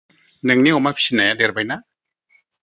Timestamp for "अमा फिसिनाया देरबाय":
0.77-1.69